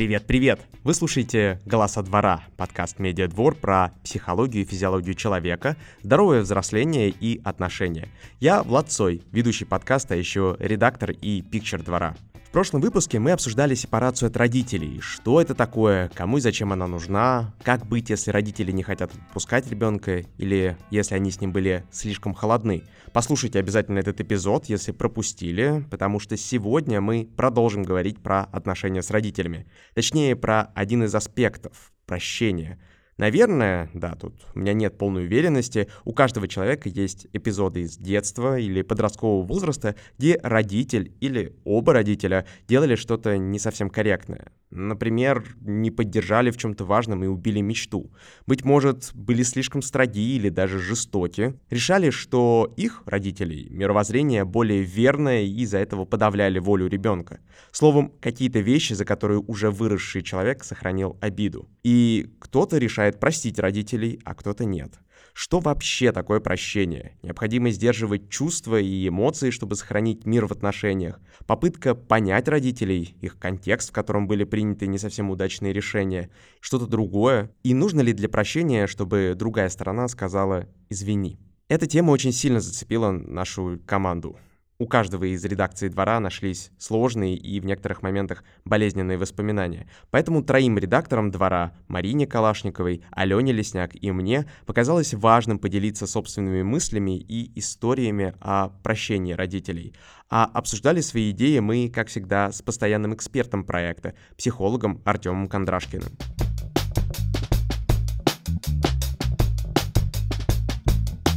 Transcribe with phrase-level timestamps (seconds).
[0.00, 0.60] Привет-привет!
[0.82, 8.08] Вы слушаете «Голоса двора»— подкаст «Медиадвор» про психологию и физиологию человека, здоровое взросление и отношения.
[8.40, 12.16] Я Влад Цой, ведущий подкаста, а еще редактор и пикчер двора.
[12.50, 14.98] В прошлом выпуске мы обсуждали сепарацию от родителей.
[15.00, 19.70] Что это такое, кому и зачем она нужна, как быть, если родители не хотят отпускать
[19.70, 22.82] ребенка, или если они с ним были слишком холодны.
[23.12, 29.12] Послушайте обязательно этот эпизод, если пропустили, потому что сегодня мы продолжим говорить про отношения с
[29.12, 29.68] родителями.
[29.94, 32.80] Точнее, про один из аспектов— прощения—
[33.20, 38.58] Наверное, да, тут у меня нет полной уверенности, у каждого человека есть эпизоды из детства
[38.58, 44.52] или подросткового возраста, где родитель или оба родителя делали что-то не совсем корректное.
[44.70, 48.12] Например, не поддержали в чем-то важном и убили мечту.
[48.46, 51.58] Быть может, были слишком строги или даже жестоки.
[51.70, 57.40] Решали, что их, родителей, мировоззрение более верное и из-за этого подавляли волю ребенка.
[57.72, 61.68] Словом, какие-то вещи, за которые уже выросший человек сохранил обиду.
[61.82, 64.92] И кто-то решает простить родителей, а кто-то нет.
[65.32, 67.16] Что вообще такое прощение?
[67.22, 71.20] Необходимо сдерживать чувства и эмоции, чтобы сохранить мир в отношениях.
[71.46, 76.30] Попытка понять родителей, их контекст, в котором были приняты не совсем удачные решения.
[76.60, 77.50] Что-то другое.
[77.62, 81.38] И нужно ли для прощения, чтобы другая сторона сказала «извини».
[81.68, 84.36] Эта тема очень сильно зацепила нашу команду.
[84.80, 89.86] У каждого из редакций двора нашлись сложные и в некоторых моментах болезненные воспоминания.
[90.10, 97.18] Поэтому троим редакторам двора, Марине Калашниковой, Алене Лесняк и мне, показалось важным поделиться собственными мыслями
[97.18, 99.94] и историями о прощении родителей.
[100.30, 106.08] А обсуждали свои идеи мы, как всегда, с постоянным экспертом проекта, психологом Артемом Кондрашкиным.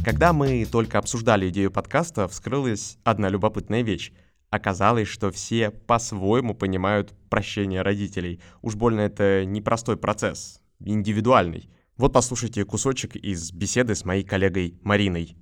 [0.04, 4.12] Когда мы только обсуждали идею подкаста, вскрылась одна любопытная вещь.
[4.50, 8.42] Оказалось, что все по-своему понимают прощение родителей.
[8.60, 11.70] Уж больно это непростой процесс, индивидуальный.
[11.96, 15.38] Вот послушайте кусочек из беседы с моей коллегой Мариной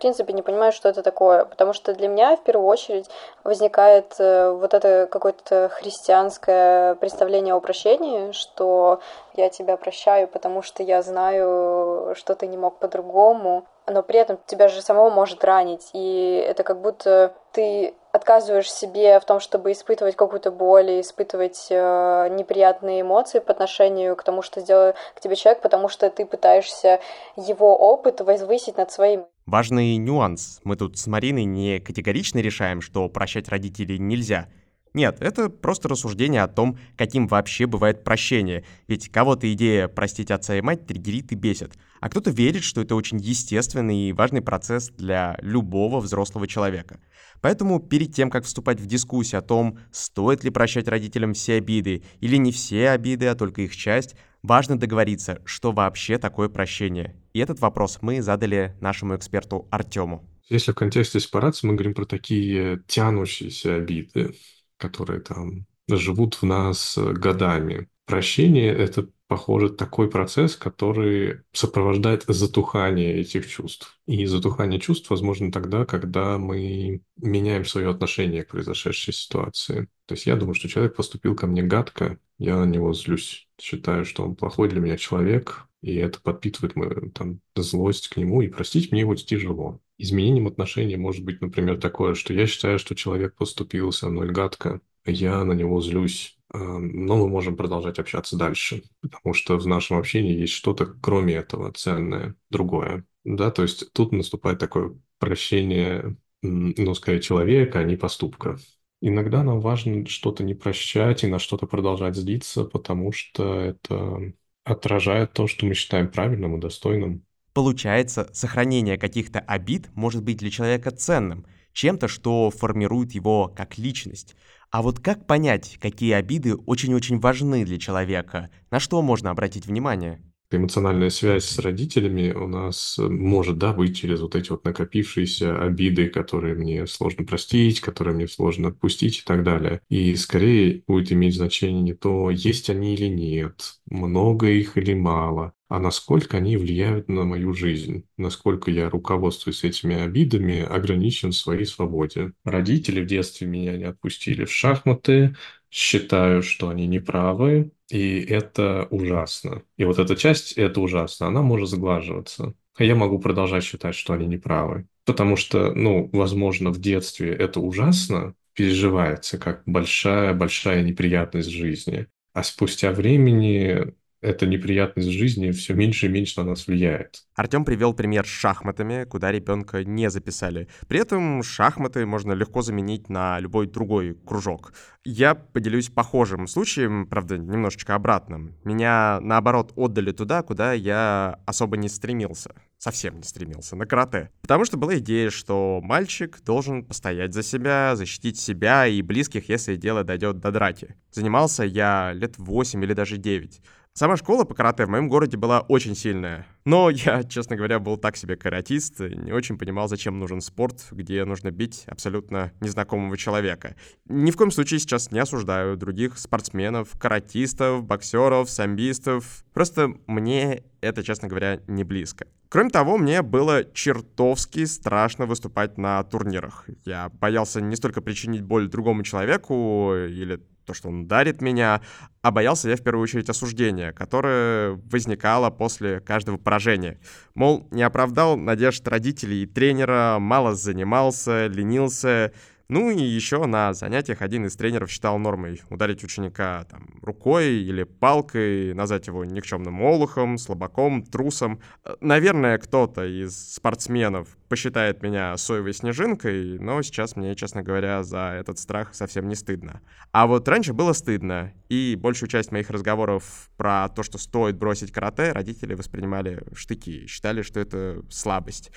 [0.00, 3.08] принципе не понимаю, что это такое, потому что для меня в первую очередь
[3.44, 9.00] возникает э, вот это какое-то христианское представление о прощении, что
[9.34, 14.38] я тебя прощаю, потому что я знаю, что ты не мог по-другому, но при этом
[14.46, 19.72] тебя же самого может ранить, и это как будто ты отказываешь себе в том, чтобы
[19.72, 25.20] испытывать какую-то боль и испытывать э, неприятные эмоции по отношению к тому, что сделал к
[25.20, 27.00] тебе человек, потому что ты пытаешься
[27.36, 29.26] его опыт возвысить над своим.
[29.46, 30.60] Важный нюанс.
[30.64, 34.46] Мы тут с Мариной не категорично решаем, что прощать родителей нельзя.
[34.92, 38.64] Нет, это просто рассуждение о том, каким вообще бывает прощение.
[38.88, 42.96] Ведь кого-то идея простить отца и мать триггерит и бесит, а кто-то верит, что это
[42.96, 46.98] очень естественный и важный процесс для любого взрослого человека.
[47.40, 52.02] Поэтому перед тем, как вступать в дискуссию о том, стоит ли прощать родителям все обиды
[52.18, 57.16] или не все обиды, а только их часть, важно договориться, что вообще такое прощение.
[57.32, 60.26] И этот вопрос мы задали нашему эксперту Артему.
[60.48, 64.34] Если в контексте сепарации мы говорим про такие тянущиеся обиды,
[64.80, 67.88] которые там живут в нас годами.
[68.06, 74.00] Прощение— это похоже, такой процесс, который сопровождает затухание этих чувств.
[74.06, 79.86] И затухание чувств возможно тогда, когда мы меняем свое отношение к произошедшей ситуации.
[80.06, 84.04] То есть я думаю, что человек поступил ко мне гадко, я на него злюсь, считаю,
[84.04, 88.48] что он плохой для меня человек, и это подпитывает мою там, злость к нему, и
[88.48, 89.80] простить мне его тяжело.
[90.02, 94.80] Изменением отношений может быть, например, такое, что я считаю, что человек поступил со мной гадко,
[95.04, 100.38] я на него злюсь, но мы можем продолжать общаться дальше, потому что в нашем общении
[100.38, 103.04] есть что-то, кроме этого, ценное, другое.
[103.24, 108.58] Да, то есть тут наступает такое прощение, ну, скорее, человека, а не поступка.
[109.02, 114.32] Иногда нам важно что-то не прощать и на что-то продолжать злиться, потому что это
[114.64, 117.24] отражает то, что мы считаем правильным и достойным.
[117.52, 124.36] Получается, сохранение каких-то обид может быть для человека ценным, чем-то, что формирует его как личность.
[124.70, 128.50] А вот как понять, какие обиды очень-очень важны для человека?
[128.70, 130.22] На что можно обратить внимание?
[130.52, 135.60] эмоциональная связь с родителями у нас э, может, да, быть через вот эти вот накопившиеся
[135.62, 139.80] обиды, которые мне сложно простить, которые мне сложно отпустить и так далее.
[139.88, 145.52] И скорее будет иметь значение не то, есть они или нет, много их или мало,
[145.70, 151.64] а насколько они влияют на мою жизнь, насколько я руководствуюсь этими обидами, ограничен в своей
[151.64, 152.32] свободе.
[152.44, 155.36] Родители в детстве меня не отпустили в шахматы,
[155.70, 159.62] считаю, что они неправы, и это ужасно.
[159.76, 162.54] И вот эта часть, это ужасно, она может сглаживаться.
[162.74, 164.88] А я могу продолжать считать, что они неправы.
[165.04, 172.08] Потому что, ну, возможно, в детстве это ужасно, переживается как большая-большая неприятность жизни.
[172.32, 177.24] А спустя времени эта неприятность жизни все меньше и меньше на нас влияет.
[177.34, 180.68] Артем привел пример с шахматами, куда ребенка не записали.
[180.88, 184.74] При этом шахматы можно легко заменить на любой другой кружок.
[185.04, 188.56] Я поделюсь похожим случаем, правда, немножечко обратным.
[188.64, 192.54] Меня, наоборот, отдали туда, куда я особо не стремился.
[192.76, 194.30] Совсем не стремился, на карате.
[194.42, 199.76] Потому что была идея, что мальчик должен постоять за себя, защитить себя и близких, если
[199.76, 200.96] дело дойдет до драки.
[201.10, 203.62] Занимался я лет 8 или даже 9.
[203.92, 206.46] Сама школа по карате в моем городе была очень сильная.
[206.64, 211.24] Но я, честно говоря, был так себе каратист, не очень понимал, зачем нужен спорт, где
[211.24, 213.74] нужно бить абсолютно незнакомого человека.
[214.06, 219.44] Ни в коем случае сейчас не осуждаю других спортсменов, каратистов, боксеров, самбистов.
[219.52, 222.26] Просто мне это, честно говоря, не близко.
[222.48, 226.66] Кроме того, мне было чертовски страшно выступать на турнирах.
[226.84, 231.80] Я боялся не столько причинить боль другому человеку или то, что он дарит меня,
[232.22, 237.00] а боялся я в первую очередь осуждения, которое возникало после каждого поражения.
[237.34, 242.32] Мол, не оправдал надежд родителей и тренера, мало занимался, ленился,
[242.70, 247.82] ну и еще на занятиях один из тренеров считал нормой ударить ученика там, рукой или
[247.82, 251.60] палкой, назвать его никчемным олухом, слабаком, трусом.
[252.00, 258.60] Наверное, кто-то из спортсменов посчитает меня соевой снежинкой, но сейчас мне, честно говоря, за этот
[258.60, 259.80] страх совсем не стыдно.
[260.12, 264.92] А вот раньше было стыдно, и большую часть моих разговоров про то, что стоит бросить
[264.92, 268.70] карате, родители воспринимали штыки, считали, что это слабость.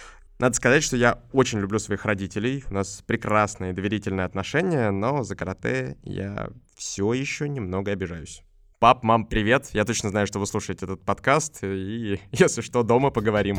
[0.44, 2.66] Надо сказать, что я очень люблю своих родителей.
[2.70, 8.44] У нас прекрасные доверительные отношения, но за карате я все еще немного обижаюсь.
[8.80, 9.70] Пап, мам, привет.
[9.72, 13.56] Я точно знаю, что вы слушаете этот подкаст, и если что, дома поговорим.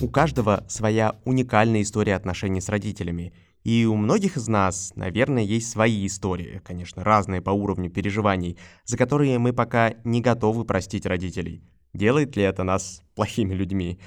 [0.00, 3.32] У каждого своя уникальная история отношений с родителями.
[3.64, 8.96] И у многих из нас, наверное, есть свои истории, конечно, разные по уровню переживаний, за
[8.96, 11.62] которые мы пока не готовы простить родителей.
[11.94, 14.00] Делает ли это нас плохими людьми?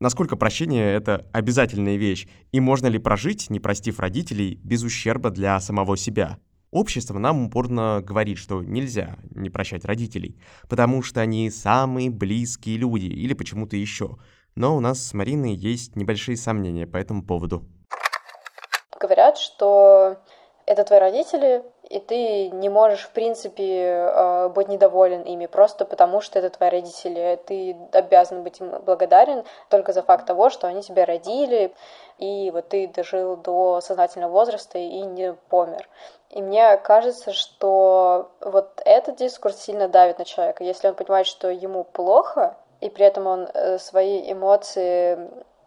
[0.00, 5.58] Насколько прощение— это обязательная вещь, и можно ли прожить, не простив родителей, без ущерба для
[5.60, 6.38] самого себя?
[6.70, 10.38] Общество нам упорно говорит, что нельзя не прощать родителей,
[10.68, 14.18] потому что они самые близкие люди или почему-то еще.
[14.56, 17.68] Но у нас с Мариной есть небольшие сомнения по этому поводу
[19.30, 20.16] говорят, что
[20.66, 26.20] это твои родители, и ты не можешь, в принципе, э, быть недоволен ими просто потому,
[26.20, 27.40] что это твои родители.
[27.46, 31.72] Ты обязан быть им благодарен только за факт того, что они тебя родили,
[32.18, 35.88] и вот ты дожил до сознательного возраста и не помер.
[36.30, 40.62] И мне кажется, что вот этот дискурс сильно давит на человека.
[40.62, 45.18] Если он понимает, что ему плохо, и при этом он э, свои эмоции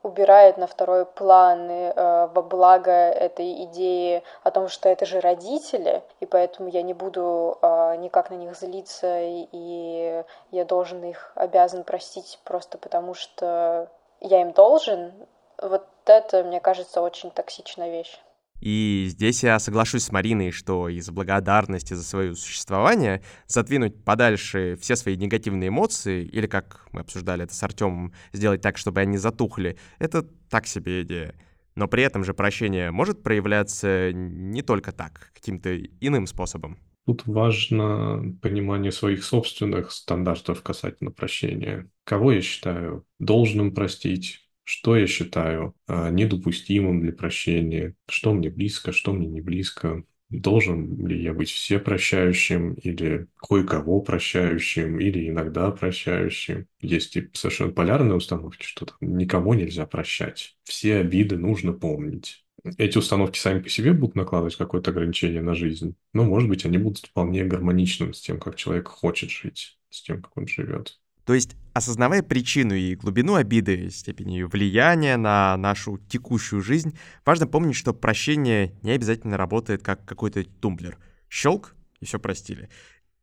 [0.03, 6.03] убирает на второй план э, во благо этой идеи о том, что это же родители,
[6.19, 11.83] и поэтому я не буду э, никак на них злиться, и я должен их обязан
[11.83, 13.89] простить просто потому, что
[14.19, 15.13] я им должен.
[15.57, 18.19] Вот это, мне кажется, очень токсичная вещь.
[18.63, 24.95] И здесь я соглашусь с Мариной, что из благодарности за свое существование задвинуть подальше все
[24.95, 29.77] свои негативные эмоции, или, как мы обсуждали это с Артемом, сделать так, чтобы они затухли,
[29.99, 31.35] это так себе идея.
[31.75, 36.77] Но при этом же прощение может проявляться не только так, каким-то иным способом.
[37.05, 41.89] Тут важно понимание своих собственных стандартов касательно прощения.
[42.05, 48.91] Кого я считаю должным простить, что я считаю а, недопустимым для прощения, что мне близко,
[48.91, 55.71] что мне не близко, должен ли я быть все прощающим или кое-кого прощающим, или иногда
[55.71, 56.67] прощающим.
[56.81, 60.57] Есть и совершенно полярные установки, что там никому нельзя прощать.
[60.63, 62.45] Все обиды нужно помнить.
[62.77, 66.77] Эти установки сами по себе будут накладывать какое-то ограничение на жизнь, но, может быть, они
[66.77, 70.99] будут вполне гармоничным с тем, как человек хочет жить, с тем, как он живет.
[71.25, 77.47] То есть, осознавая причину и глубину обиды, степень ее влияния на нашу текущую жизнь, важно
[77.47, 80.97] помнить, что прощение не обязательно работает как какой-то тумблер.
[81.29, 82.69] Щелк, и все простили.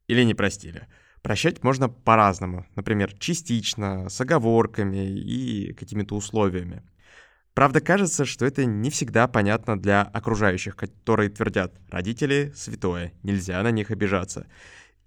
[0.09, 0.89] Или не простили.
[1.23, 2.67] Прощать можно по-разному.
[2.75, 6.83] Например, частично, с оговорками и какими-то условиями.
[7.53, 13.71] Правда, кажется, что это не всегда понятно для окружающих, которые твердят «родители— святое, нельзя на
[13.71, 14.47] них обижаться».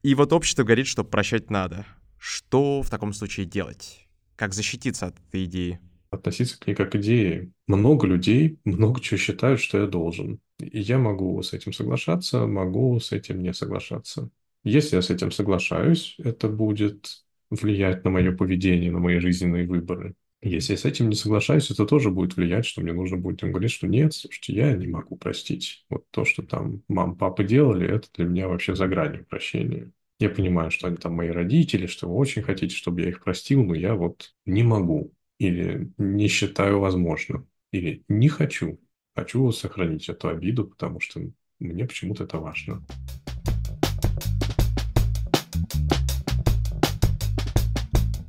[0.03, 1.85] И вот общество говорит, что прощать надо.
[2.25, 4.07] Что в таком случае делать?
[4.37, 5.81] Как защититься от этой идеи?
[6.09, 7.51] Относиться к ней как к идее.
[7.67, 10.39] Много людей много чего считают, что я должен.
[10.57, 14.29] И я могу с этим соглашаться, могу с этим не соглашаться.
[14.63, 20.15] Если я с этим соглашаюсь, это будет влиять на мое поведение, на мои жизненные выборы.
[20.41, 23.51] Если я с этим не соглашаюсь, это тоже будет влиять, что мне нужно будет им
[23.51, 25.85] говорить, что нет, слушайте, я не могу простить.
[25.89, 29.91] Вот то, что там мама, папа делали, это для меня вообще за гранью прощения.
[30.19, 33.63] Я понимаю, что они там мои родители, что вы очень хотите, чтобы я их простил,
[33.63, 38.79] но я вот не могу или не считаю возможным, или не хочу.
[39.15, 41.21] Хочу сохранить эту обиду, потому что
[41.59, 42.83] мне почему-то это важно.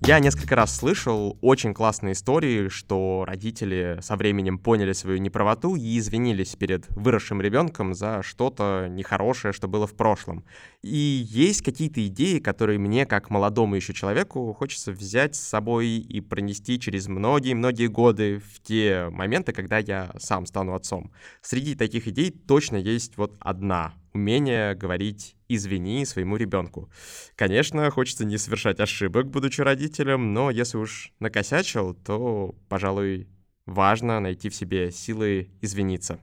[0.06, 5.98] Я несколько раз слышал очень классные истории, что родители со временем поняли свою неправоту и
[5.98, 10.44] извинились перед выросшим ребенком за что-то нехорошее, что было в прошлом.
[10.82, 16.20] И есть какие-то идеи, которые мне, как молодому еще человеку, хочется взять с собой и
[16.20, 21.12] пронести через многие-многие годы в те моменты, когда я сам стану отцом.
[21.40, 26.90] Среди таких идей точно есть вот одна умение говорить «извини» своему ребенку.
[27.36, 33.28] Конечно, хочется не совершать ошибок, будучи родителем, но если уж накосячил, то, пожалуй,
[33.66, 36.20] важно найти в себе силы извиниться.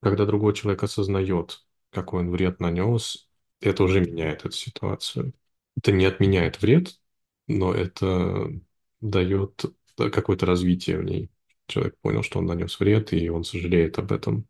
[0.00, 3.28] Когда другой человек осознает, какой он вред нанес,
[3.60, 5.32] это уже меняет эту ситуацию.
[5.76, 6.98] Это не отменяет вред,
[7.46, 8.50] но это
[9.00, 9.64] дает
[9.96, 11.30] какое-то развитие в ней.
[11.66, 14.46] Человек понял, что он нанес вред, и он сожалеет об этом.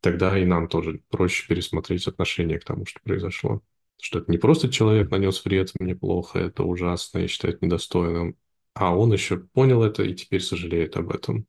[0.00, 3.62] Тогда и нам тоже проще пересмотреть отношение к тому, что произошло.
[4.00, 8.36] Что это не просто человек нанес вред, мне плохо, это ужасно, я считаю это недостойным,
[8.74, 11.46] а он еще понял это и теперь сожалеет об этом.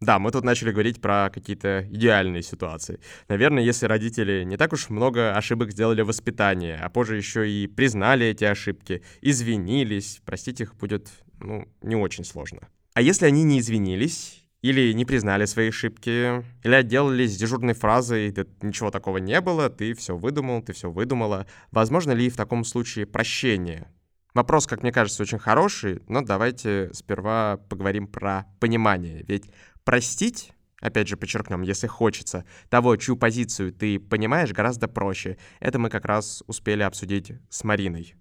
[0.00, 2.98] Да, мы тут начали говорить про какие-то идеальные ситуации.
[3.28, 7.68] Наверное, если родители не так уж много ошибок сделали в воспитании, а позже еще и
[7.68, 11.08] признали эти ошибки, извинились, простить их будет,
[11.38, 12.68] ну, не очень сложно.
[12.94, 18.44] А если они не извинились или не признали свои ошибки, или отделались дежурной фразой «да
[18.62, 21.46] ничего такого не было, ты все выдумал, ты все выдумала».
[21.72, 23.88] Возможно ли в таком случае прощение?
[24.34, 29.24] Вопрос, как мне кажется, очень хороший, но давайте сперва поговорим про понимание.
[29.28, 29.50] Ведь
[29.84, 35.38] простить опять же подчеркнем, если хочется, того, чью позицию ты понимаешь, гораздо проще.
[35.60, 38.16] Это мы как раз успели обсудить с Мариной.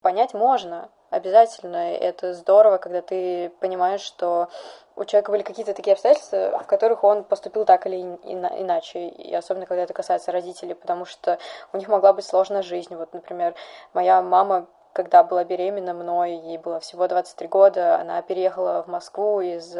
[0.00, 1.92] Понять можно, обязательно.
[1.92, 4.48] Это здорово, когда ты понимаешь, что
[4.96, 9.66] у человека были какие-то такие обстоятельства, в которых он поступил так или иначе, и особенно
[9.66, 11.38] когда это касается родителей, потому что
[11.72, 12.94] у них могла быть сложная жизнь.
[12.94, 13.54] Вот, например,
[13.92, 19.40] моя мама когда была беременна мной, ей было всего 23 года, она переехала в Москву
[19.40, 19.74] из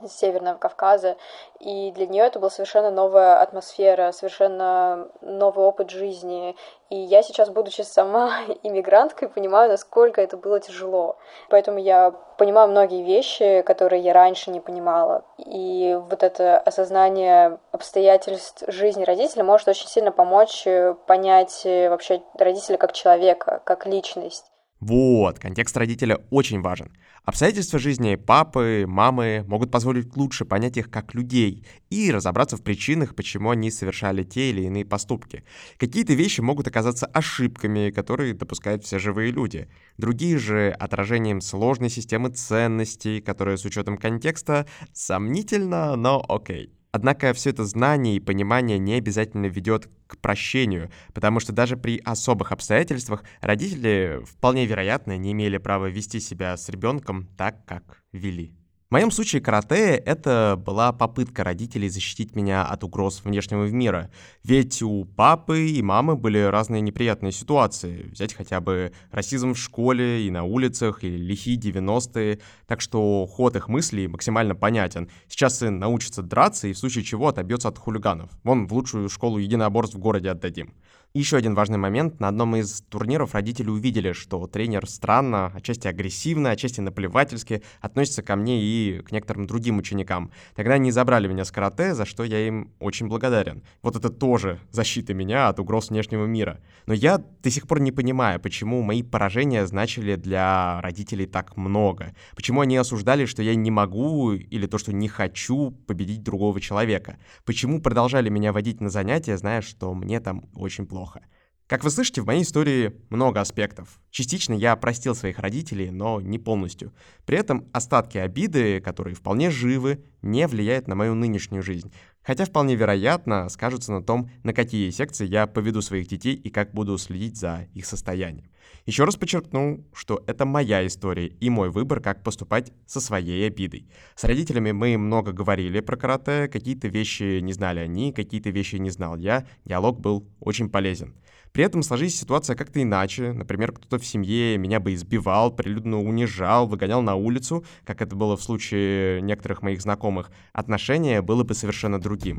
[0.00, 1.16] э, Северного Кавказа,
[1.60, 6.56] и для нее это была совершенно новая атмосфера, совершенно новый опыт жизни.
[6.90, 11.16] И я сейчас, будучи сама иммигранткой, понимаю, насколько это было тяжело.
[11.48, 15.24] Поэтому я понимаю многие вещи, которые я раньше не понимала.
[15.38, 20.66] И вот это осознание обстоятельств жизни родителя может очень сильно помочь
[21.06, 24.46] понять вообще родителя как человека, как личность.
[24.80, 26.92] Вот, контекст родителя очень важен.
[27.24, 33.14] Обстоятельства жизни папы, мамы могут позволить лучше понять их как людей и разобраться в причинах,
[33.14, 35.42] почему они совершали те или иные поступки.
[35.78, 39.68] Какие-то вещи могут оказаться ошибками, которые допускают все живые люди.
[39.96, 46.74] Другие же— отражением сложной системы ценностей, которая с учетом контекста сомнительно, но окей.
[46.94, 51.98] Однако все это знание и понимание не обязательно ведет к прощению, потому что даже при
[51.98, 58.54] особых обстоятельствах родители вполне вероятно не имели права вести себя с ребенком так, как вели.
[58.94, 64.08] Моем случае карате— это была попытка родителей защитить меня от угроз внешнего мира.
[64.44, 68.08] Ведь у папы и мамы были разные неприятные ситуации.
[68.12, 72.38] Взять хотя бы расизм в школе и на улицах, или лихие 90-е.
[72.68, 75.10] Так что ход их мыслей максимально понятен.
[75.26, 78.30] Сейчас сын научится драться и в случае чего отобьется от хулиганов.
[78.44, 80.72] Вон в лучшую школу единоборств в городе отдадим.
[81.16, 82.18] Еще один важный момент.
[82.18, 88.34] На одном из турниров родители увидели, что тренер странно, отчасти агрессивно, отчасти наплевательски относится ко
[88.34, 90.32] мне и к некоторым другим ученикам.
[90.56, 93.62] Тогда они забрали меня с карате, за что я им очень благодарен.
[93.80, 96.60] Вот это тоже защита меня от угроз внешнего мира.
[96.86, 102.12] Но я до сих пор не понимаю, почему мои поражения значили для родителей так много.
[102.34, 107.18] Почему они осуждали, что я не могу или то, что не хочу победить другого человека.
[107.44, 111.22] Почему продолжали меня водить на занятия, зная, что мне там очень плохо плохо.
[111.66, 114.00] Как вы слышите, в моей истории много аспектов.
[114.10, 116.92] Частично я простил своих родителей, но не полностью.
[117.24, 121.90] При этом остатки обиды, которые вполне живы, не влияют на мою нынешнюю жизнь.
[122.22, 126.72] Хотя вполне вероятно скажутся на том, на какие секции я поведу своих детей и как
[126.72, 128.50] буду следить за их состоянием.
[128.86, 133.88] Еще раз подчеркну, что это моя история и мой выбор, как поступать со своей обидой.
[134.14, 138.90] С родителями мы много говорили про карате, какие-то вещи не знали они, какие-то вещи не
[138.90, 141.14] знал я, диалог был очень полезен.
[141.54, 143.32] При этом сложилась ситуация как-то иначе.
[143.32, 148.36] Например, кто-то в семье меня бы избивал, прилюдно унижал, выгонял на улицу, как это было
[148.36, 150.32] в случае некоторых моих знакомых.
[150.52, 152.38] Отношение было бы совершенно другим.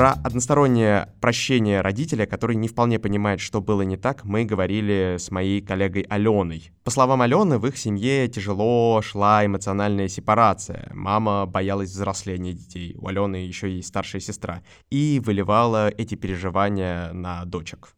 [0.00, 5.30] Про одностороннее прощение родителя, который не вполне понимает, что было не так, мы говорили с
[5.30, 6.72] моей коллегой Аленой.
[6.84, 10.88] По словам Алены, в их семье тяжело шла эмоциональная сепарация.
[10.94, 17.44] Мама боялась взросления детей, у Алены еще есть старшая сестра, и выливала эти переживания на
[17.44, 17.88] дочек.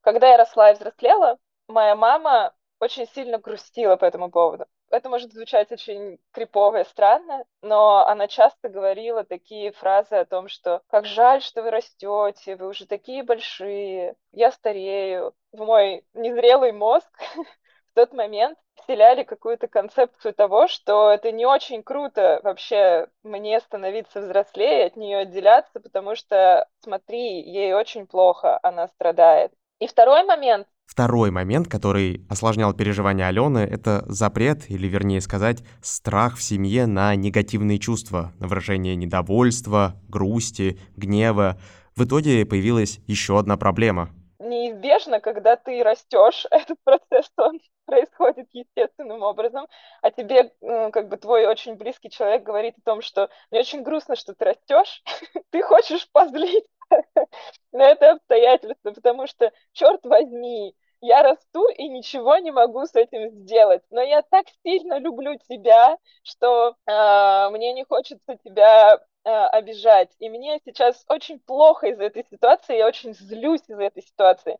[0.00, 1.38] Когда я росла и взрослела,
[1.68, 4.64] моя мама очень сильно грустила по этому поводу
[4.94, 10.48] это может звучать очень крипово и странно, но она часто говорила такие фразы о том,
[10.48, 15.34] что «как жаль, что вы растете, вы уже такие большие, я старею».
[15.52, 17.08] В мой незрелый мозг
[17.92, 24.20] в тот момент вселяли какую-то концепцию того, что это не очень круто вообще мне становиться
[24.20, 29.52] взрослее, от нее отделяться, потому что, смотри, ей очень плохо, она страдает.
[29.78, 36.36] И второй момент, Второй момент, который осложнял переживания Алены, это запрет, или вернее сказать, страх
[36.36, 41.58] в семье на негативные чувства, на выражение недовольства, грусти, гнева.
[41.96, 44.10] В итоге появилась еще одна проблема.
[44.40, 49.66] Неизбежно, когда ты растешь, этот процесс, он происходит естественным образом,
[50.02, 53.82] а тебе, ну, как бы, твой очень близкий человек говорит о том, что мне очень
[53.82, 55.02] грустно, что ты растешь,
[55.50, 56.66] ты хочешь позлить
[57.72, 60.74] на это обстоятельство, потому что, черт возьми,
[61.06, 63.82] я расту и ничего не могу с этим сделать.
[63.90, 70.10] Но я так сильно люблю тебя, что э, мне не хочется тебя э, обижать.
[70.18, 74.58] И мне сейчас очень плохо из этой ситуации, я очень злюсь из этой ситуации.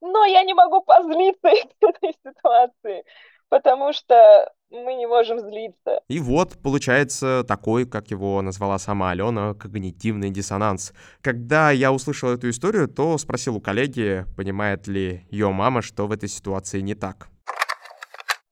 [0.00, 3.04] Но я не могу позлиться из этой ситуации
[3.48, 6.00] потому что мы не можем злиться.
[6.08, 10.92] И вот получается такой, как его назвала сама Алена, когнитивный диссонанс.
[11.22, 16.12] Когда я услышал эту историю, то спросил у коллеги, понимает ли ее мама, что в
[16.12, 17.28] этой ситуации не так.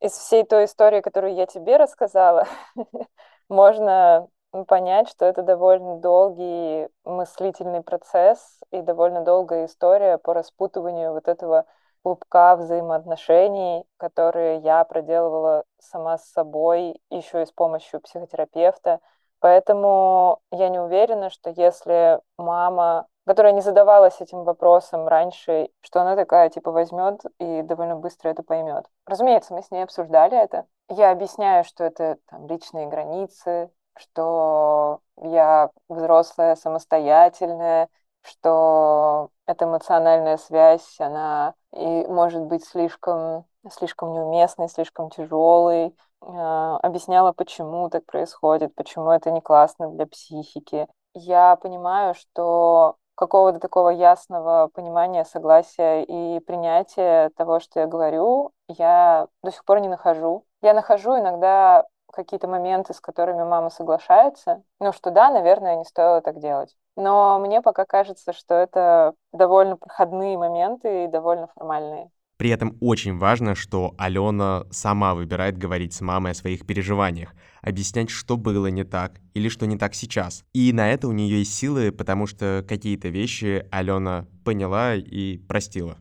[0.01, 2.47] Из всей той истории, которую я тебе рассказала,
[3.49, 4.29] можно
[4.69, 11.65] понять, что это довольно долгий мыслительный процесс и довольно долгая история по распутыванию вот этого
[12.05, 19.01] клубка взаимоотношений, которые я проделывала сама с собой, еще и с помощью психотерапевта.
[19.41, 26.15] Поэтому я не уверена, что если мама, которая не задавалась этим вопросом раньше, что она
[26.15, 28.85] такая, типа, возьмет и довольно быстро это поймет.
[29.07, 30.67] Разумеется, мы с ней обсуждали это.
[30.91, 37.89] Я объясняю, что это там, личные границы, что я взрослая, самостоятельная,
[38.21, 45.95] что эта эмоциональная связь, она и может быть слишком, слишком неуместной, слишком тяжелой.
[46.21, 50.87] А, объясняла, почему так происходит, почему это не классно для психики.
[51.15, 59.29] Я понимаю, что какого-то такого ясного понимания, согласия и принятия того, что я говорю, я
[59.43, 60.45] до сих пор не нахожу.
[60.63, 66.21] Я нахожу иногда какие-то моменты, с которыми мама соглашается, ну что да, наверное, не стоило
[66.21, 66.77] так делать.
[66.97, 72.11] Но мне пока кажется, что это довольно проходные моменты и довольно формальные.
[72.37, 78.11] При этом очень важно, что Алена сама выбирает говорить с мамой о своих переживаниях, объяснять,
[78.11, 80.45] что было не так или что не так сейчас.
[80.53, 85.97] И на это у нее есть силы, потому что какие-то вещи Алена поняла и простила.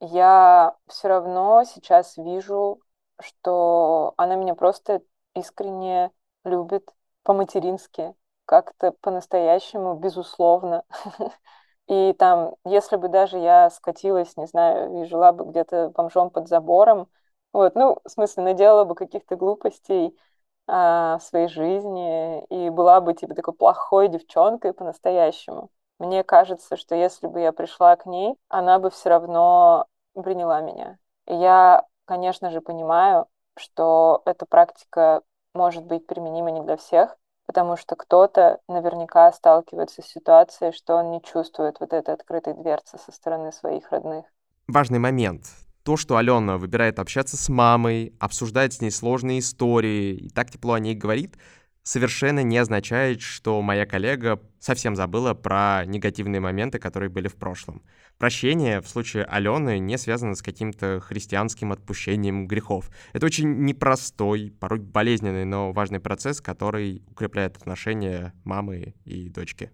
[0.00, 2.80] Я все равно сейчас вижу,
[3.20, 5.02] что она меня просто
[5.34, 6.10] искренне
[6.44, 6.88] любит
[7.22, 8.14] по-матерински,
[8.50, 10.82] как-то по-настоящему, безусловно.
[11.88, 16.48] И там, если бы даже я скатилась, не знаю, и жила бы где-то бомжом под
[16.48, 17.08] забором,
[17.52, 20.18] вот, ну, в смысле, наделала бы каких-то глупостей
[20.66, 25.70] а, в своей жизни и была бы, типа, такой плохой девчонкой по-настоящему.
[26.00, 30.98] Мне кажется, что если бы я пришла к ней, она бы все равно приняла меня.
[31.26, 35.22] Я, конечно же, понимаю, что эта практика
[35.54, 37.16] может быть применима не для всех,
[37.50, 42.96] потому что кто-то наверняка сталкивается с ситуацией, что он не чувствует вот этой открытой дверцы
[42.96, 44.24] со стороны своих родных.
[44.68, 45.46] Важный момент.
[45.82, 50.74] То, что Алена выбирает общаться с мамой, обсуждать с ней сложные истории и так тепло
[50.74, 51.38] о ней говорит,
[51.82, 57.82] совершенно не означает, что моя коллега совсем забыла про негативные моменты, которые были в прошлом.
[58.18, 62.90] Прощение в случае Алены не связано с каким-то христианским отпущением грехов.
[63.12, 69.70] Это очень непростой, порой болезненный, но важный процесс, который укрепляет отношения мамы и дочки.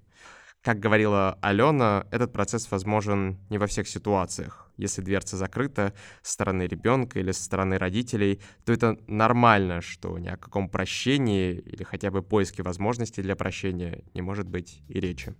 [0.62, 4.65] Как говорила Алена, этот процесс возможен не во всех ситуациях.
[4.76, 10.28] Если дверца закрыта со стороны ребенка или со стороны родителей, то это нормально, что ни
[10.28, 15.34] о каком прощении или хотя бы поиске возможностей для прощения не может быть и речи.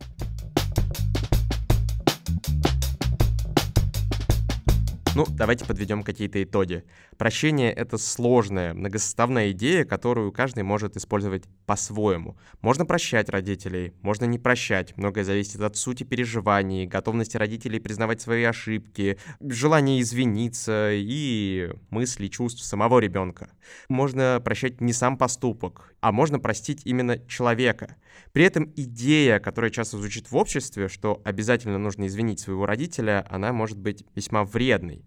[5.17, 6.85] Ну, давайте подведем какие-то итоги.
[7.17, 12.37] Прощение— это сложная, многосоставная идея, которую каждый может использовать по-своему.
[12.61, 14.95] Можно прощать родителей, можно не прощать.
[14.99, 22.63] Многое зависит от сути переживаний, готовности родителей признавать свои ошибки, желания извиниться и мыслей, чувств
[22.63, 23.49] самого ребенка.
[23.89, 27.97] Можно прощать не сам поступок, а можно простить именно человека.
[28.33, 33.55] При этом идея, которая часто звучит в обществе, что обязательно нужно извинить своего родителя, она
[33.55, 35.06] может быть весьма вредной.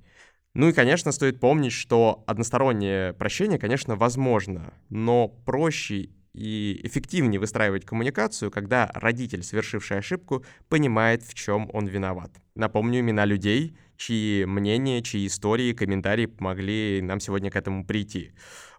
[0.60, 7.86] Ну и, конечно, стоит помнить, что одностороннее прощение, конечно, возможно, но проще и эффективнее выстраивать
[7.86, 12.32] коммуникацию, когда родитель, совершивший ошибку, понимает, в чем он виноват.
[12.56, 18.34] Напомню имена людей, чьи мнения, чьи истории, комментарии помогли нам сегодня к этому прийти.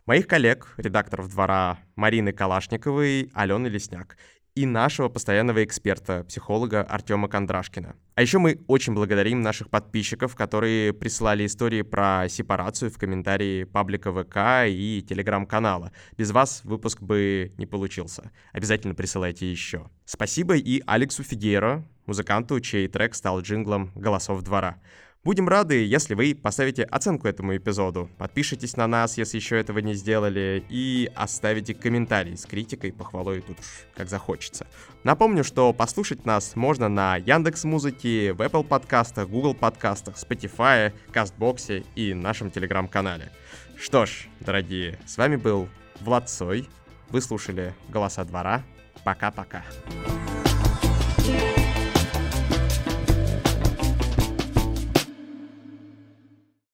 [0.05, 4.19] Моих коллег, редакторов «Двора» Марины Калашниковой, Алены Лесняк
[4.55, 7.97] и нашего постоянного эксперта, психолога Артема Кондрашкина.
[8.15, 14.13] А еще мы очень благодарим наших подписчиков, которые прислали истории про сепарацию в комментарии паблика
[14.13, 15.93] ВК и телеграм-канала.
[16.17, 18.31] Без вас выпуск бы не получился.
[18.53, 19.89] Обязательно присылайте еще.
[20.05, 24.81] Спасибо и Алексу Фигейро, музыканту, чей трек стал джинглом «Голосов двора».
[25.23, 29.93] Будем рады, если вы поставите оценку этому эпизоду, подпишитесь на нас, если еще этого не
[29.93, 34.67] сделали, и оставите комментарий с критикой, похвалой тут уж как захочется.
[35.05, 41.85] Напомню, что послушать нас можно на Яндекс Музыке, в Apple подкастах, Google подкастах, Spotify, Кастбоксе
[41.95, 43.31] и нашем телеграм-канале.
[43.77, 45.69] Что ж, дорогие, с вами был
[46.01, 46.67] Влад Сой.
[47.11, 48.63] Вы слушали «Голоса двора».
[49.05, 49.65] Пока-пока.